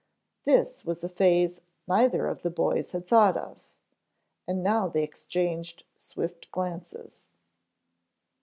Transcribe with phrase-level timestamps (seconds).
[0.45, 3.59] This was a phase neither of the boys had thought of,
[4.47, 7.27] and now they exchanged swift glances.